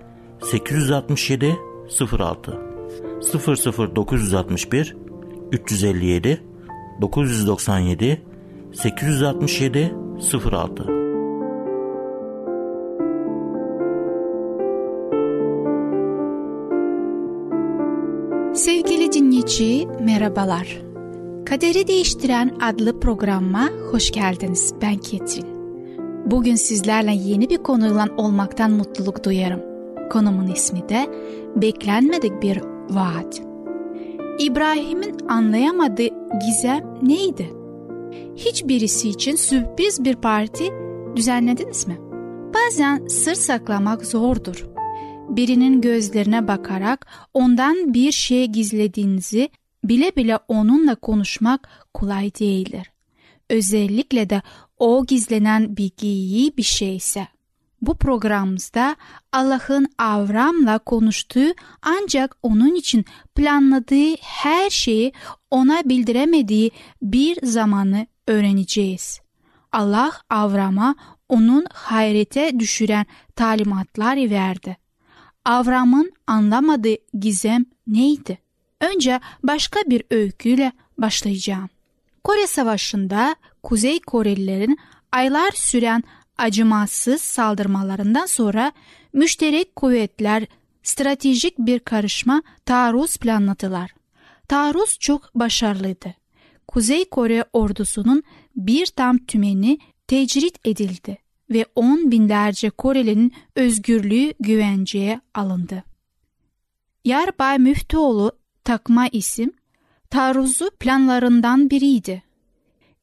867 0.41 1.57
06 1.89 2.59
00961 3.95 4.95
357 5.51 6.41
997 7.01 8.21
867 8.73 9.95
06 10.51 11.01
Sevgili 18.55 19.13
dinleyici 19.13 19.87
merhabalar. 19.99 20.81
Kaderi 21.45 21.87
Değiştiren 21.87 22.51
adlı 22.61 22.99
programıma 22.99 23.69
hoş 23.91 24.11
geldiniz. 24.11 24.73
Ben 24.81 24.97
Ketrin. 24.97 25.45
Bugün 26.25 26.55
sizlerle 26.55 27.11
yeni 27.11 27.49
bir 27.49 27.57
konuyla 27.57 28.07
olmaktan 28.17 28.71
mutluluk 28.71 29.23
duyarım. 29.23 29.70
Konumun 30.11 30.47
ismi 30.47 30.89
de 30.89 31.09
beklenmedik 31.55 32.41
bir 32.41 32.61
vaat. 32.89 33.41
İbrahim'in 34.39 35.27
anlayamadığı 35.29 36.07
gizem 36.45 36.99
neydi? 37.01 37.53
Hiçbirisi 38.35 39.09
için 39.09 39.35
sürpriz 39.35 40.05
bir 40.05 40.15
parti 40.15 40.63
düzenlediniz 41.15 41.87
mi? 41.87 41.97
Bazen 42.53 43.07
sır 43.07 43.35
saklamak 43.35 44.05
zordur. 44.05 44.65
Birinin 45.29 45.81
gözlerine 45.81 46.47
bakarak 46.47 47.07
ondan 47.33 47.93
bir 47.93 48.11
şey 48.11 48.45
gizlediğinizi 48.45 49.49
bile 49.83 50.15
bile 50.15 50.39
onunla 50.47 50.95
konuşmak 50.95 51.69
kolay 51.93 52.35
değildir. 52.39 52.91
Özellikle 53.49 54.29
de 54.29 54.41
o 54.77 55.05
gizlenen 55.05 55.77
bilgi 55.77 56.07
iyi 56.07 56.57
bir 56.57 56.63
şeyse. 56.63 57.27
Bu 57.81 57.97
programımızda 57.97 58.95
Allah'ın 59.31 59.87
Avram'la 59.97 60.79
konuştuğu 60.79 61.53
ancak 61.81 62.37
onun 62.43 62.75
için 62.75 63.05
planladığı 63.35 64.15
her 64.21 64.69
şeyi 64.69 65.13
ona 65.51 65.81
bildiremediği 65.85 66.71
bir 67.01 67.37
zamanı 67.43 68.07
öğreneceğiz. 68.27 69.21
Allah 69.71 70.11
Avram'a 70.29 70.95
onun 71.29 71.65
hayrete 71.73 72.59
düşüren 72.59 73.05
talimatlar 73.35 74.17
verdi. 74.29 74.77
Avram'ın 75.45 76.11
anlamadığı 76.27 76.95
gizem 77.19 77.65
neydi? 77.87 78.37
Önce 78.81 79.19
başka 79.43 79.79
bir 79.87 80.03
öyküyle 80.11 80.71
başlayacağım. 80.97 81.69
Kore 82.23 82.47
Savaşı'nda 82.47 83.35
Kuzey 83.63 83.99
Korelilerin 83.99 84.77
aylar 85.11 85.51
süren 85.51 86.03
acımasız 86.41 87.21
saldırmalarından 87.21 88.25
sonra 88.25 88.71
müşterek 89.13 89.75
kuvvetler 89.75 90.45
stratejik 90.83 91.57
bir 91.59 91.79
karışma 91.79 92.43
taarruz 92.65 93.17
planladılar. 93.17 93.91
Taarruz 94.47 94.99
çok 94.99 95.35
başarılıydı. 95.35 96.13
Kuzey 96.67 97.09
Kore 97.09 97.45
ordusunun 97.53 98.23
bir 98.55 98.85
tam 98.85 99.17
tümeni 99.17 99.79
tecrit 100.07 100.67
edildi 100.67 101.17
ve 101.49 101.65
on 101.75 102.11
binlerce 102.11 102.69
Koreli'nin 102.69 103.33
özgürlüğü 103.55 104.33
güvenceye 104.39 105.21
alındı. 105.33 105.83
Yarbay 107.05 107.57
Müftüoğlu 107.59 108.31
takma 108.63 109.07
isim 109.07 109.53
taarruzu 110.09 110.69
planlarından 110.79 111.69
biriydi 111.69 112.23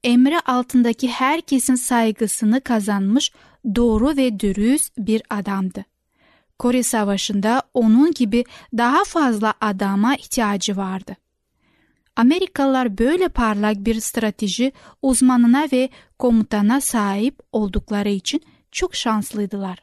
emri 0.09 0.41
altındaki 0.41 1.09
herkesin 1.09 1.75
saygısını 1.75 2.61
kazanmış 2.61 3.33
doğru 3.77 4.17
ve 4.17 4.41
dürüst 4.41 4.93
bir 4.99 5.23
adamdı. 5.31 5.85
Kore 6.59 6.83
Savaşı'nda 6.83 7.63
onun 7.75 8.13
gibi 8.13 8.45
daha 8.77 9.05
fazla 9.05 9.55
adama 9.61 10.17
ihtiyacı 10.17 10.77
vardı. 10.77 11.17
Amerikalılar 12.17 12.99
böyle 12.99 13.29
parlak 13.29 13.77
bir 13.77 14.01
strateji 14.01 14.73
uzmanına 15.03 15.69
ve 15.73 15.89
komutana 16.19 16.81
sahip 16.81 17.39
oldukları 17.53 18.09
için 18.09 18.43
çok 18.73 18.95
şanslıydılar. 18.95 19.79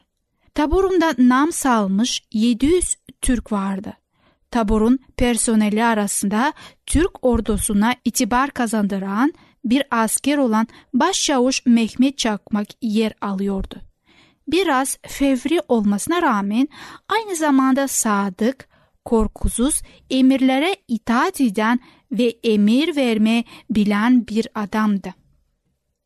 Taburunda 0.54 1.14
nam 1.18 1.52
salmış 1.52 2.22
700 2.32 2.96
Türk 3.20 3.52
vardı. 3.52 3.92
Taburun 4.50 4.98
personeli 5.16 5.84
arasında 5.84 6.52
Türk 6.86 7.24
ordusuna 7.24 7.94
itibar 8.04 8.50
kazandıran 8.50 9.32
bir 9.70 9.82
asker 9.90 10.38
olan 10.38 10.66
Başçavuş 10.94 11.66
Mehmet 11.66 12.18
Çakmak 12.18 12.66
yer 12.82 13.12
alıyordu. 13.20 13.80
Biraz 14.48 14.98
fevri 15.06 15.60
olmasına 15.68 16.22
rağmen 16.22 16.68
aynı 17.08 17.36
zamanda 17.36 17.88
sadık, 17.88 18.68
korkusuz, 19.04 19.82
emirlere 20.10 20.76
itaat 20.88 21.40
eden 21.40 21.80
ve 22.12 22.36
emir 22.44 22.96
verme 22.96 23.44
bilen 23.70 24.26
bir 24.26 24.48
adamdı. 24.54 25.14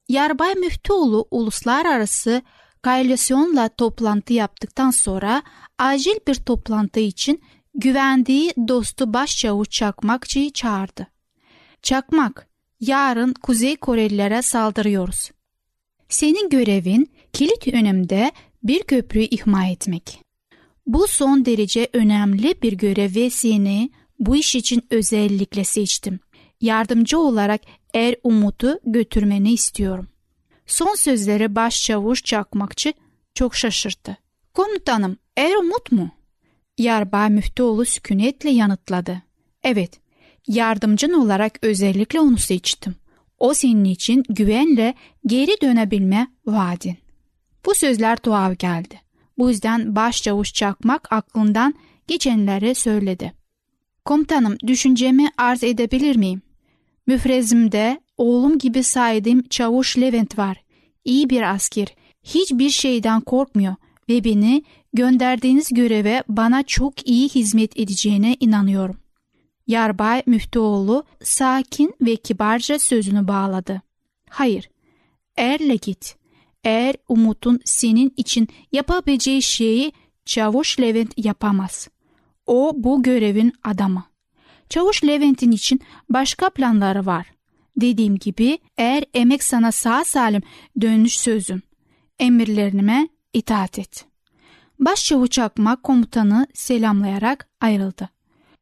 Yarbay 0.08 0.54
Müftüoğlu 0.54 1.28
uluslararası 1.30 2.42
koalisyonla 2.84 3.68
toplantı 3.68 4.32
yaptıktan 4.32 4.90
sonra 4.90 5.42
acil 5.78 6.16
bir 6.28 6.34
toplantı 6.34 7.00
için 7.00 7.42
güvendiği 7.74 8.52
dostu 8.68 9.14
başçavuş 9.14 9.70
Çakmakçı'yı 9.70 10.52
çağırdı. 10.52 11.06
Çakmak, 11.82 12.49
yarın 12.80 13.32
Kuzey 13.32 13.76
Korelilere 13.76 14.42
saldırıyoruz. 14.42 15.30
Senin 16.08 16.50
görevin 16.50 17.10
kilit 17.32 17.68
önemde 17.68 18.32
bir 18.62 18.82
köprüyü 18.82 19.26
ihma 19.30 19.66
etmek. 19.66 20.20
Bu 20.86 21.06
son 21.06 21.44
derece 21.44 21.88
önemli 21.92 22.62
bir 22.62 22.72
görev 22.72 23.14
ve 23.14 23.30
seni 23.30 23.90
bu 24.18 24.36
iş 24.36 24.54
için 24.54 24.82
özellikle 24.90 25.64
seçtim. 25.64 26.20
Yardımcı 26.60 27.18
olarak 27.18 27.60
Er 27.94 28.14
Umut'u 28.24 28.80
götürmeni 28.86 29.52
istiyorum. 29.52 30.08
Son 30.66 30.94
sözleri 30.94 31.56
başçavuş 31.56 32.24
Çakmakçı 32.24 32.92
çok 33.34 33.54
şaşırttı. 33.54 34.16
Komutanım 34.54 35.16
Er 35.36 35.54
Umut 35.54 35.92
mu? 35.92 36.10
Yarbay 36.78 37.30
Müftüoğlu 37.30 37.84
sükunetle 37.84 38.50
yanıtladı. 38.50 39.22
Evet, 39.62 40.00
yardımcın 40.50 41.12
olarak 41.12 41.58
özellikle 41.62 42.20
onu 42.20 42.38
seçtim. 42.38 42.94
O 43.38 43.54
senin 43.54 43.84
için 43.84 44.22
güvenle 44.28 44.94
geri 45.26 45.60
dönebilme 45.62 46.26
vaadin. 46.46 46.96
Bu 47.66 47.74
sözler 47.74 48.16
tuhaf 48.16 48.58
geldi. 48.58 49.00
Bu 49.38 49.50
yüzden 49.50 49.96
başçavuş 49.96 50.52
çakmak 50.52 51.12
aklından 51.12 51.74
geçenleri 52.08 52.74
söyledi. 52.74 53.32
Komutanım 54.04 54.56
düşüncemi 54.66 55.30
arz 55.36 55.64
edebilir 55.64 56.16
miyim? 56.16 56.42
Müfrezimde 57.06 58.00
oğlum 58.18 58.58
gibi 58.58 58.82
saydığım 58.82 59.42
çavuş 59.42 59.98
Levent 59.98 60.38
var. 60.38 60.62
İyi 61.04 61.30
bir 61.30 61.54
asker, 61.54 61.88
hiçbir 62.22 62.70
şeyden 62.70 63.20
korkmuyor 63.20 63.74
ve 64.08 64.24
beni 64.24 64.62
gönderdiğiniz 64.92 65.68
göreve 65.74 66.22
bana 66.28 66.62
çok 66.62 67.08
iyi 67.08 67.28
hizmet 67.28 67.78
edeceğine 67.78 68.36
inanıyorum. 68.40 68.96
Yarbay 69.70 70.22
Müftüoğlu 70.26 71.04
sakin 71.22 71.94
ve 72.00 72.16
kibarca 72.16 72.78
sözünü 72.78 73.28
bağladı. 73.28 73.82
Hayır, 74.30 74.70
erle 75.36 75.76
git. 75.76 76.16
Eğer 76.64 76.94
Umut'un 77.08 77.60
senin 77.64 78.12
için 78.16 78.48
yapabileceği 78.72 79.42
şeyi 79.42 79.92
Çavuş 80.24 80.80
Levent 80.80 81.12
yapamaz. 81.16 81.88
O 82.46 82.72
bu 82.76 83.02
görevin 83.02 83.52
adamı. 83.64 84.04
Çavuş 84.68 85.04
Levent'in 85.04 85.50
için 85.50 85.80
başka 86.08 86.50
planları 86.50 87.06
var. 87.06 87.26
Dediğim 87.76 88.16
gibi 88.16 88.58
eğer 88.76 89.04
emek 89.14 89.42
sana 89.44 89.72
sağ 89.72 90.04
salim 90.04 90.42
dönüş 90.80 91.18
sözüm. 91.18 91.62
Emirlerime 92.18 93.08
itaat 93.32 93.78
et. 93.78 94.04
Başçavuş 94.78 95.38
Akmak 95.38 95.82
komutanı 95.82 96.46
selamlayarak 96.54 97.48
ayrıldı. 97.60 98.08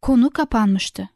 Konu 0.02 0.30
kapanmıştı. 0.30 1.08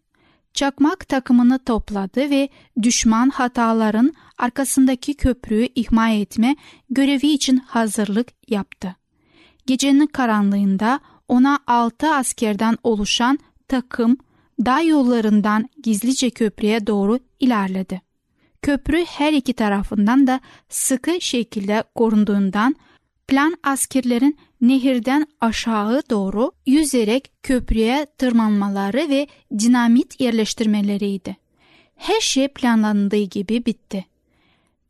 Çakmak 0.55 1.09
takımını 1.09 1.59
topladı 1.59 2.31
ve 2.31 2.49
düşman 2.83 3.31
hataların 3.31 4.13
arkasındaki 4.39 5.15
köprüyü 5.15 5.69
ihma 5.75 6.11
etme 6.11 6.57
görevi 6.91 7.27
için 7.27 7.57
hazırlık 7.57 8.29
yaptı. 8.49 8.97
Gecenin 9.67 10.07
karanlığında 10.07 11.01
ona 11.29 11.59
altı 11.67 12.15
askerden 12.15 12.79
oluşan 12.83 13.39
takım 13.69 14.17
dağ 14.65 14.81
yollarından 14.81 15.69
gizlice 15.83 16.31
köprüye 16.31 16.87
doğru 16.87 17.19
ilerledi. 17.41 18.03
Köprü 18.63 19.05
her 19.05 19.33
iki 19.33 19.53
tarafından 19.53 20.27
da 20.27 20.41
sıkı 20.69 21.21
şekilde 21.21 21.85
korunduğundan 21.95 22.77
plan 23.29 23.57
askerlerin 23.63 24.39
nehirden 24.61 25.27
aşağı 25.41 26.03
doğru 26.11 26.53
yüzerek 26.67 27.33
köprüye 27.43 28.07
tırmanmaları 28.19 29.09
ve 29.09 29.27
dinamit 29.59 30.21
yerleştirmeleriydi. 30.21 31.37
Her 31.97 32.21
şey 32.21 32.49
planlandığı 32.49 33.25
gibi 33.25 33.67
bitti. 33.67 34.05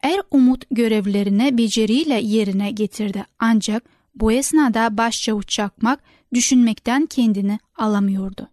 Er 0.03 0.21
Umut 0.31 0.65
görevlerini 0.71 1.59
beceriyle 1.59 2.21
yerine 2.21 2.71
getirdi 2.71 3.25
ancak 3.39 3.85
bu 4.15 4.33
esnada 4.33 4.99
başçavuş 4.99 5.47
Çakmak 5.47 6.01
düşünmekten 6.35 7.07
kendini 7.07 7.59
alamıyordu. 7.77 8.49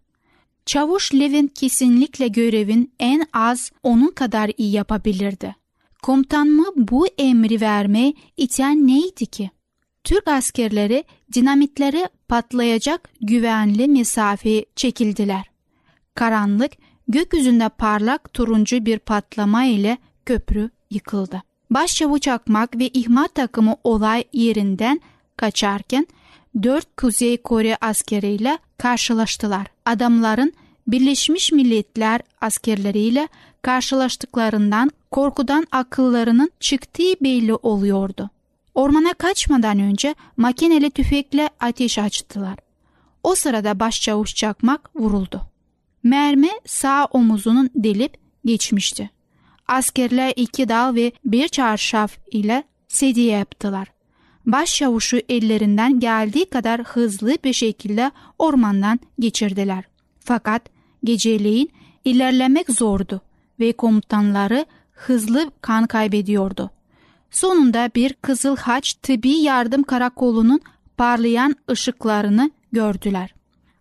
Çavuş 0.66 1.14
Levin 1.14 1.46
kesinlikle 1.46 2.28
görevin 2.28 2.92
en 3.00 3.26
az 3.32 3.72
onun 3.82 4.10
kadar 4.10 4.50
iyi 4.56 4.72
yapabilirdi. 4.72 5.56
Komutan 6.02 6.48
mı 6.48 6.66
bu 6.76 7.06
emri 7.18 7.60
vermeye 7.60 8.14
iten 8.36 8.86
neydi 8.86 9.26
ki? 9.26 9.50
Türk 10.04 10.28
askerleri 10.28 11.04
dinamitleri 11.32 12.08
patlayacak 12.28 13.08
güvenli 13.20 13.88
mesafeye 13.88 14.64
çekildiler. 14.76 15.50
Karanlık, 16.14 16.72
gökyüzünde 17.08 17.68
parlak 17.68 18.34
turuncu 18.34 18.84
bir 18.84 18.98
patlama 18.98 19.64
ile 19.64 19.98
köprü 20.26 20.70
yıkıldı. 20.90 21.42
Başçavuş 21.70 22.28
Akmak 22.28 22.78
ve 22.78 22.88
ihmal 22.88 23.28
takımı 23.34 23.76
olay 23.84 24.24
yerinden 24.32 25.00
kaçarken 25.36 26.06
dört 26.62 26.96
Kuzey 26.96 27.36
Kore 27.36 27.76
askeriyle 27.80 28.58
karşılaştılar. 28.78 29.66
Adamların 29.86 30.52
Birleşmiş 30.86 31.52
Milletler 31.52 32.20
askerleriyle 32.40 33.28
karşılaştıklarından 33.62 34.90
korkudan 35.10 35.66
akıllarının 35.72 36.50
çıktığı 36.60 37.14
belli 37.22 37.54
oluyordu. 37.54 38.30
Ormana 38.80 39.14
kaçmadan 39.14 39.78
önce 39.78 40.14
makineli 40.36 40.90
tüfekle 40.90 41.50
ateş 41.60 41.98
açtılar. 41.98 42.56
O 43.22 43.34
sırada 43.34 43.80
başçavuş 43.80 44.34
çakmak 44.34 44.96
vuruldu. 44.96 45.40
Mermi 46.02 46.48
sağ 46.66 47.04
omuzunun 47.04 47.70
delip 47.74 48.16
geçmişti. 48.44 49.10
Askerler 49.68 50.32
iki 50.36 50.68
dal 50.68 50.94
ve 50.94 51.12
bir 51.24 51.48
çarşaf 51.48 52.18
ile 52.30 52.64
sedye 52.88 53.30
yaptılar. 53.32 53.88
Başçavuşu 54.46 55.20
ellerinden 55.28 56.00
geldiği 56.00 56.44
kadar 56.44 56.82
hızlı 56.82 57.36
bir 57.44 57.52
şekilde 57.52 58.10
ormandan 58.38 59.00
geçirdiler. 59.18 59.84
Fakat 60.20 60.62
geceleyin 61.04 61.70
ilerlemek 62.04 62.70
zordu 62.70 63.20
ve 63.60 63.72
komutanları 63.72 64.66
hızlı 64.92 65.50
kan 65.60 65.86
kaybediyordu. 65.86 66.70
Sonunda 67.30 67.90
bir 67.94 68.12
Kızıl 68.12 68.56
Haç 68.56 68.94
Tıbbi 68.94 69.30
Yardım 69.30 69.82
Karakolu'nun 69.82 70.60
parlayan 70.96 71.56
ışıklarını 71.70 72.50
gördüler. 72.72 73.34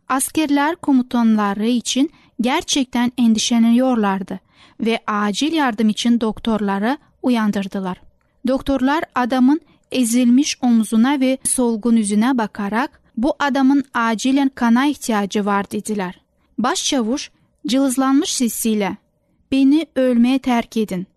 Askerler 0.09 0.75
komutanları 0.75 1.65
için 1.65 2.11
gerçekten 2.41 3.11
endişeleniyorlardı 3.17 4.39
ve 4.79 4.99
acil 5.07 5.53
yardım 5.53 5.89
için 5.89 6.21
doktorları 6.21 6.97
uyandırdılar. 7.21 8.01
Doktorlar 8.47 9.03
adamın 9.15 9.61
ezilmiş 9.91 10.57
omzuna 10.61 11.19
ve 11.19 11.37
solgun 11.43 11.95
yüzüne 11.95 12.37
bakarak 12.37 13.01
bu 13.17 13.35
adamın 13.39 13.83
acilen 13.93 14.49
kana 14.55 14.85
ihtiyacı 14.85 15.45
var 15.45 15.71
dediler. 15.71 16.21
Başçavuş 16.57 17.31
cılızlanmış 17.67 18.35
sesiyle 18.35 18.97
beni 19.51 19.85
ölmeye 19.95 20.39
terk 20.39 20.77
edin. 20.77 21.07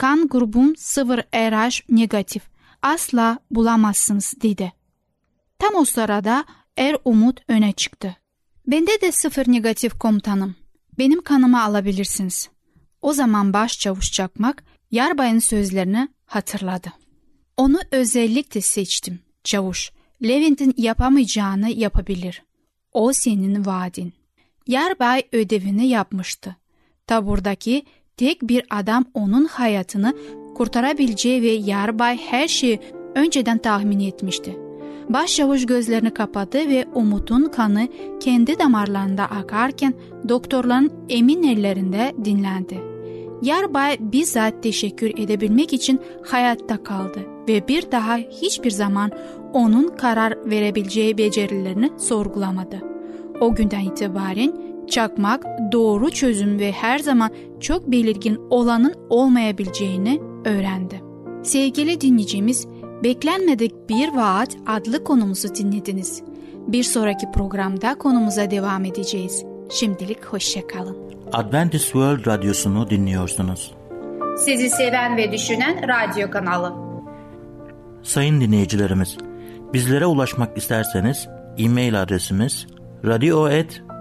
Kan 0.00 0.28
grubum 0.28 0.76
sıfır 0.76 1.18
RH 1.18 1.80
negatif. 1.88 2.42
Asla 2.82 3.38
bulamazsınız 3.50 4.34
dedi. 4.42 4.72
Tam 5.58 5.74
o 5.74 5.84
sırada 5.84 6.44
Er 6.76 6.96
Umut 7.04 7.40
öne 7.48 7.72
çıktı. 7.72 8.16
Bende 8.66 9.00
de 9.00 9.12
sıfır 9.12 9.52
negatif 9.52 9.98
komutanım. 9.98 10.54
Benim 10.98 11.22
kanımı 11.22 11.62
alabilirsiniz. 11.62 12.48
O 13.02 13.12
zaman 13.12 13.52
başçavuş 13.52 14.12
Çakmak 14.12 14.64
Yarbay'ın 14.90 15.38
sözlerini 15.38 16.08
hatırladı. 16.26 16.92
Onu 17.56 17.78
özellikle 17.90 18.60
seçtim. 18.60 19.20
Çavuş, 19.44 19.90
Levent'in 20.22 20.74
yapamayacağını 20.76 21.70
yapabilir. 21.70 22.42
O 22.92 23.12
senin 23.12 23.66
vaadin. 23.66 24.12
Yarbay 24.66 25.22
ödevini 25.32 25.88
yapmıştı. 25.88 26.56
Taburdaki 27.06 27.84
tek 28.20 28.42
bir 28.42 28.62
adam 28.70 29.04
onun 29.14 29.44
hayatını 29.44 30.14
kurtarabileceği 30.54 31.42
ve 31.42 31.50
Yarbay 31.50 32.16
her 32.16 32.48
şeyi 32.48 32.80
önceden 33.14 33.58
tahmin 33.58 34.00
etmişti. 34.00 34.56
Başçavuş 35.08 35.66
gözlerini 35.66 36.10
kapadı 36.10 36.58
ve 36.58 36.84
Umut'un 36.94 37.44
kanı 37.44 37.88
kendi 38.20 38.58
damarlarında 38.58 39.24
akarken 39.24 39.94
doktorların 40.28 40.92
emin 41.08 41.42
ellerinde 41.42 42.14
dinlendi. 42.24 42.80
Yarbay 43.42 43.96
bizzat 44.00 44.62
teşekkür 44.62 45.10
edebilmek 45.18 45.72
için 45.72 46.00
hayatta 46.26 46.82
kaldı 46.82 47.20
ve 47.48 47.68
bir 47.68 47.92
daha 47.92 48.16
hiçbir 48.16 48.70
zaman 48.70 49.10
onun 49.52 49.88
karar 49.88 50.50
verebileceği 50.50 51.18
becerilerini 51.18 51.90
sorgulamadı. 51.98 52.80
O 53.40 53.54
günden 53.54 53.80
itibaren 53.80 54.69
çakmak 54.90 55.44
doğru 55.72 56.10
çözüm 56.10 56.58
ve 56.58 56.72
her 56.72 56.98
zaman 56.98 57.30
çok 57.60 57.90
belirgin 57.90 58.38
olanın 58.50 58.94
olmayabileceğini 59.08 60.20
öğrendi. 60.44 61.00
Sevgili 61.42 62.00
dinleyicimiz, 62.00 62.66
Beklenmedik 63.04 63.88
Bir 63.88 64.08
Vaat 64.08 64.56
adlı 64.66 65.04
konumuzu 65.04 65.54
dinlediniz. 65.54 66.22
Bir 66.66 66.82
sonraki 66.82 67.30
programda 67.30 67.94
konumuza 67.94 68.50
devam 68.50 68.84
edeceğiz. 68.84 69.44
Şimdilik 69.70 70.24
hoşçakalın. 70.24 70.96
Adventist 71.32 71.84
World 71.84 72.26
Radyosu'nu 72.26 72.90
dinliyorsunuz. 72.90 73.74
Sizi 74.38 74.70
seven 74.70 75.16
ve 75.16 75.32
düşünen 75.32 75.88
radyo 75.88 76.30
kanalı. 76.30 76.72
Sayın 78.02 78.40
dinleyicilerimiz, 78.40 79.18
bizlere 79.72 80.06
ulaşmak 80.06 80.58
isterseniz 80.58 81.28
e-mail 81.58 82.02
adresimiz 82.02 82.66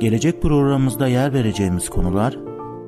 Gelecek 0.00 0.42
programımızda 0.42 1.08
yer 1.08 1.32
vereceğimiz 1.32 1.88
konular 1.88 2.38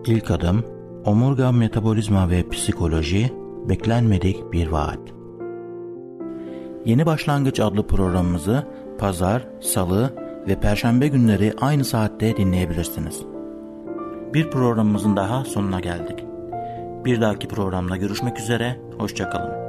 İlk 0.06 0.30
adım, 0.30 0.64
omurga 1.04 1.52
metabolizma 1.52 2.30
ve 2.30 2.48
psikoloji, 2.48 3.32
beklenmedik 3.68 4.52
bir 4.52 4.68
vaat. 4.68 4.98
Yeni 6.84 7.06
Başlangıç 7.06 7.60
adlı 7.60 7.86
programımızı 7.86 8.66
pazar, 8.98 9.46
salı 9.60 10.14
ve 10.48 10.60
perşembe 10.60 11.08
günleri 11.08 11.52
aynı 11.60 11.84
saatte 11.84 12.36
dinleyebilirsiniz. 12.36 13.22
Bir 14.34 14.50
programımızın 14.50 15.16
daha 15.16 15.44
sonuna 15.44 15.80
geldik. 15.80 16.24
Bir 17.04 17.20
dahaki 17.20 17.48
programda 17.48 17.96
görüşmek 17.96 18.38
üzere, 18.38 18.80
hoşçakalın. 18.98 19.59